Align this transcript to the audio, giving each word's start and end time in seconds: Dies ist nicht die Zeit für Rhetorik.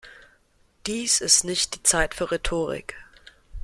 Dies 0.87 1.21
ist 1.21 1.43
nicht 1.43 1.75
die 1.75 1.83
Zeit 1.83 2.15
für 2.15 2.31
Rhetorik. 2.31 2.95